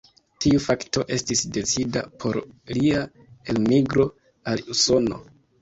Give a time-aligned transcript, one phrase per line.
[0.43, 2.41] Tiu fakto estis decida por
[2.79, 3.05] lia
[3.55, 4.11] elmigro
[4.55, 5.25] al Usono.